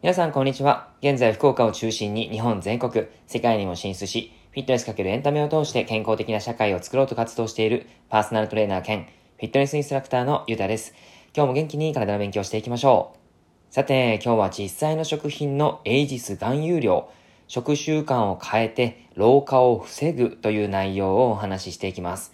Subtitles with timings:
[0.00, 0.88] 皆さんこんにちは。
[1.02, 9.04] 現在福岡を中心に日本全国、世界にも進出し、フィットネスかけるエンタメを通して健康的な社会を作ろうと活動しているパーソナルトレーナー兼
[9.36, 10.94] フィットネスインストラクターのゆうたです。
[11.36, 13.14] 今日も元気に体の勉強していきましょ
[13.70, 13.74] う。
[13.74, 17.10] さて、今日は実際の食品のエイジス含有量、
[17.46, 22.32] 食習慣を変えて老化を防ぐという内容をお話ししていきます。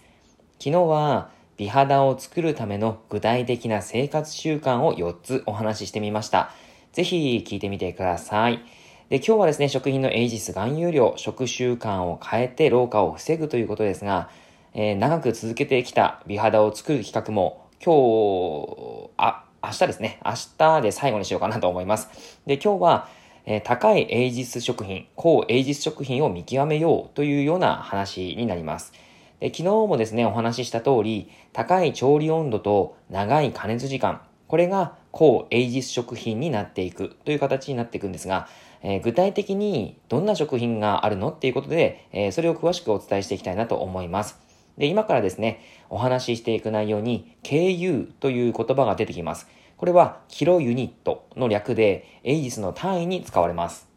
[0.61, 6.51] 昨日は美肌を作るための具体的な生活習慣を4つお話ししてみました。
[6.93, 8.63] ぜひ聞いてみてください。
[9.09, 14.29] で、今日はですね、食品のエイジス含有量、食習慣を変えて老化を防ぐということですが、
[14.75, 22.39] えー、長く続けてきた美肌を作る企画も、今日、あ、明日ですね、明日で最後にしようかなと思います。
[22.45, 23.07] で、今日は、
[23.47, 28.93] えー、高いエイジス食品、高エイジス食品を見極めようというような話になります。
[29.41, 38.47] で昨日もですね、お話しした通り、高い調理温度と長い加熱時間、これが高エイジス食品になっていくという形になっていくんですが、
[38.83, 44.39] えー、具体的にどんな食品があるのっていうことで、えー、それを詳しくお伝えしていきたいなと思います。
[44.77, 49.47] で、今からですね、お話ししていく内容に KU という言葉が出てきます。
[49.75, 53.89] これはキロユニットの略でエイジスの単位に使われます。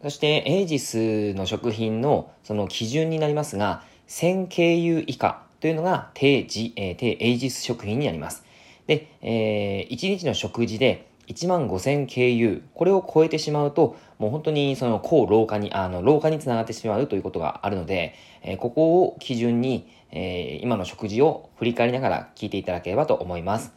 [0.00, 8.44] そしてエイジスの食品のその基準になりますが、1000 KU 以下というのが低ジ、えー、低エイジス食品になります。
[8.86, 23.72] で、えー、1日の食事で1万5000 KU、これを超えてしまうと、もう本当にその高老化に、あの、老化につながってしまうということがあるので、えー、ここを基準に、えー、今の食事を振り返りながら聞いていただければと思います。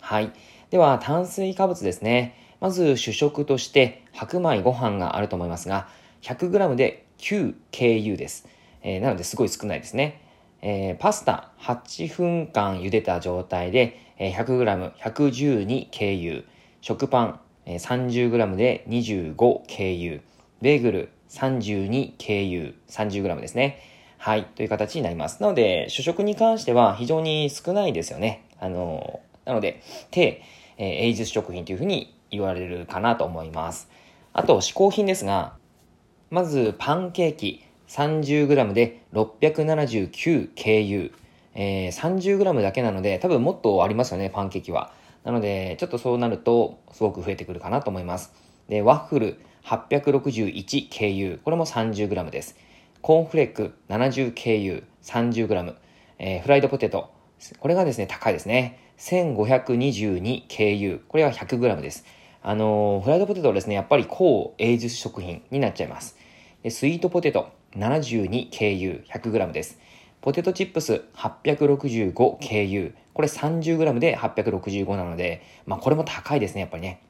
[0.00, 0.30] はい。
[0.70, 2.36] では、炭水化物ですね。
[2.60, 5.88] まず主食として白米ご飯があると思いますが、
[6.20, 8.46] 100g で 9KU です。
[8.82, 10.22] えー、なのですごい少ないですね。
[10.62, 16.44] えー、パスタ8分間茹でた状態で、え、100g、112KU、
[16.80, 20.20] 食パン、え、30g で 25KU、
[20.60, 23.80] ベーグル 32KU、30g ですね。
[24.18, 25.40] はい、という形になります。
[25.40, 28.44] なので、主食に関しては非常に少ないですよね。
[28.58, 30.42] あのなので、低、
[30.76, 33.88] えー、エイズ食品というふうに言われるかなと思います。
[34.32, 35.54] あと、嗜好品ですが、
[36.30, 37.64] まず、パンケーキ。
[37.90, 41.12] 30g で 679KU。
[41.56, 44.92] えー、30g だけなので、多分もっとありますよね、パンケーキは。
[45.24, 48.32] なので、ちょっとそうなると、すごく増えてくるかなと思います。
[48.68, 51.40] で、ワッフル 861KU。
[51.42, 52.56] これも 30g です。
[53.02, 54.84] コーンフレーク 70KU。
[55.02, 55.74] 30g。
[56.20, 57.10] えー、フライドポテト。
[57.58, 58.78] これがですね、高いですね。
[58.98, 61.00] 1522KU。
[61.08, 62.04] これは 100g です。
[62.40, 66.16] あのー、フライドポテトはですね、やっぱり高エイズ食品になっちゃいます。
[66.62, 69.78] でスイートポテト 72KU100g です。
[70.20, 72.92] ポテトチップス 865KU。
[73.12, 77.02] これ 30g で865なので、まあこれも高いですね、やっぱりね。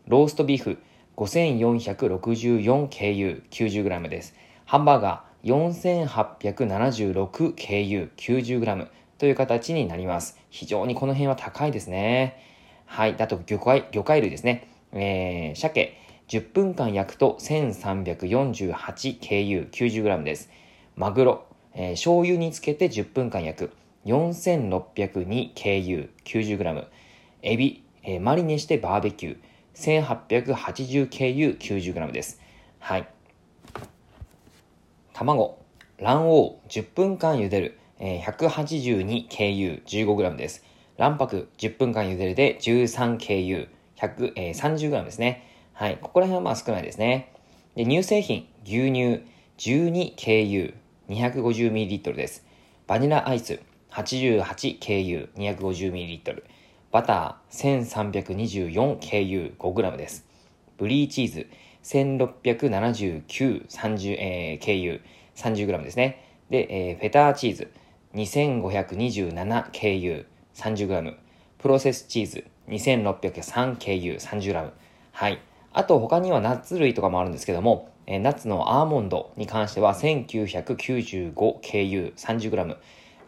[0.08, 0.76] ローストビーフ、
[1.16, 4.34] 5464KU90g です。
[4.66, 10.38] ハンバーガー 4876KU90g という形になります。
[10.50, 12.44] 非常にこの辺は高いですね。
[12.84, 13.16] はい。
[13.18, 14.68] あと魚介、魚介類ですね。
[14.92, 15.96] えー、鮭
[16.30, 20.48] 10分間焼くと 1348KU90g です。
[20.94, 21.44] マグロ、
[21.74, 23.72] えー、醤油につけて10分間焼く
[24.06, 26.86] 4602KU90g。
[27.42, 30.06] エビ、えー、マリネしてバーベキュー
[30.54, 32.40] 1880KU90g です。
[32.78, 33.08] はい。
[35.12, 35.58] 卵、
[35.98, 40.64] 卵黄10分間茹でる、えー、182KU15g です。
[40.96, 43.66] 卵白10分間茹でるで 13KU、
[43.96, 45.50] 100えー、30g ですね。
[45.80, 45.98] はい。
[45.98, 47.32] ここら辺はまあ少ないですね。
[47.74, 49.24] で乳製品、牛乳
[49.56, 50.74] 12KU、
[51.08, 52.44] 250ml です。
[52.86, 53.60] バニラアイス
[53.90, 56.42] 88KU、250ml。
[56.92, 57.86] バター
[59.56, 60.26] 1324KU5g です。
[60.76, 61.46] ブリーチーズ
[61.82, 65.00] 1679、30、えー、KU、
[65.34, 66.22] 30g ですね。
[66.50, 67.72] で、えー、フェターチーズ
[68.12, 71.14] 2527KU、30g。
[71.56, 74.72] プロセスチーズ 2603KU、30g。
[75.12, 75.40] はい。
[75.72, 82.76] あと他にはナッツ類とかもあるんですけども、えー、ナッツのアーモンドに関しては 1995KU、30g。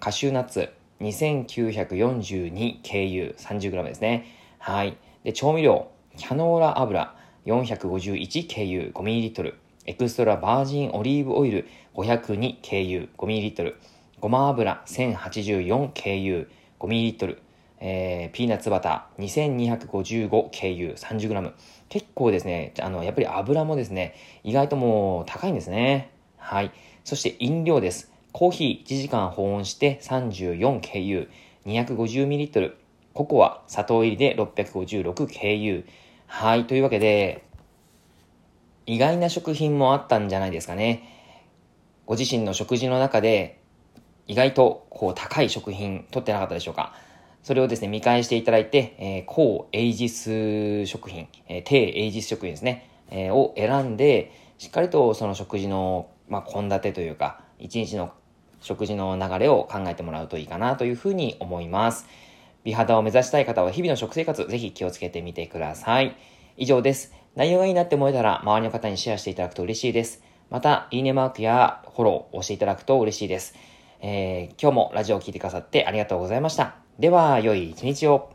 [0.01, 0.69] カシューナッツ
[1.01, 4.27] 2942KU30g ですね。
[4.59, 4.97] はい。
[5.23, 7.15] で、調味料、キャノーラ油
[7.47, 9.55] 451KU5ml、
[9.87, 13.77] エクストラバージンオリーブオイル 502KU5ml、
[14.21, 17.39] ごま油 1084KU5ml、
[17.85, 21.53] えー、ピーナッツバター 2255KU30g。
[21.89, 24.15] 結構ですね、あの、やっぱり油もですね、
[24.45, 26.13] 意外ともう高いんですね。
[26.37, 26.71] はい。
[27.03, 28.13] そして飲料です。
[28.31, 31.29] コーヒー1時間保温して 34KU、
[31.67, 32.75] 250ml、
[33.15, 35.85] ココア、砂糖入りで 656KU。
[36.29, 37.45] はい、というわけで、
[38.87, 41.03] 意外な食品もあったんじゃないですかね。
[42.07, 43.59] ご自身の食事の中で、
[44.29, 46.95] 意外とこう高い食品取ってなかったでしょうか。
[47.43, 58.13] それをですね、見返していただいて、えー、高エイジス食品、えー、低エイジス食品ですね、えー、を選んで、しっかりとその食事の、まあ、献立というか、一日の
[58.61, 62.07] 食事の流れを考えてもらうといいかなというふうに思います。
[62.63, 66.17] 美肌を目指したい方は日々の食生活、ぜひ気をつけてみてください。
[66.57, 67.13] 以上です。
[67.35, 70.23] 内容がいいなって思えたら、周りの方にシェアしていただくと嬉しいです。
[70.49, 73.57] また、いいねマークやフォローを押していただくと嬉しいです。
[74.01, 76.82] えー、今日もラジオを聴いてくださってありがとうございました。
[76.99, 78.31] では、良い一日を。